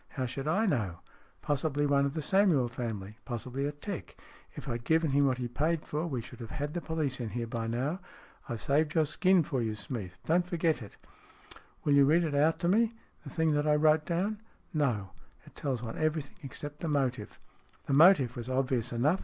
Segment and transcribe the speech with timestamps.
[0.17, 0.99] "How should I know?
[1.43, 3.19] Possibly one of the Samuel family.
[3.23, 4.17] Possibly a 'tec.
[4.55, 6.81] If I had given him what he had paid for, we should have had the
[6.81, 7.99] police in here by now.
[8.49, 10.17] I have saved your skin for you, Smeath.
[10.25, 10.97] Don't forget it.""
[11.83, 14.41] Will you read it out to me, the thing that I wrote down?""
[14.73, 15.11] No.
[15.45, 17.39] It tells one everything, except the motive.""
[17.85, 19.19] The motive was obvious enough.